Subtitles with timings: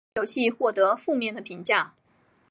[0.15, 1.93] 该游戏获得负面的评价。